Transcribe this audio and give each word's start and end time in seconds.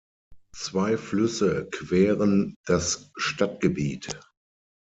Zwei 0.55 0.97
Flüsse 0.97 1.69
queren 1.69 2.55
das 2.65 3.11
Stadtgebiet. 3.17 4.11